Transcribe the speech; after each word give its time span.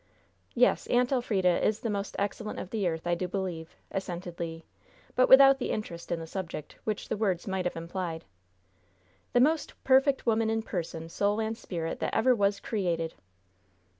"Yes, 0.55 0.87
Aunt 0.87 1.11
Elfrida 1.11 1.63
is 1.63 1.81
the 1.81 1.89
most 1.91 2.15
excellent 2.17 2.57
of 2.57 2.71
the 2.71 2.87
earth, 2.87 3.05
I 3.05 3.13
do 3.13 3.27
believe," 3.27 3.75
assented 3.91 4.39
Le; 4.39 4.63
but 5.15 5.29
without 5.29 5.59
the 5.59 5.69
interest 5.69 6.11
in 6.11 6.19
the 6.19 6.25
subject 6.25 6.75
which 6.85 7.07
the 7.07 7.15
words 7.17 7.45
might 7.47 7.65
have 7.65 7.75
implied. 7.75 8.25
"The 9.33 9.41
most 9.41 9.75
perfect 9.83 10.25
woman 10.25 10.49
in 10.49 10.63
person, 10.63 11.07
soul 11.07 11.39
and 11.39 11.55
spirit 11.55 11.99
that 11.99 12.15
ever 12.15 12.33
was 12.33 12.59
created!" 12.59 13.13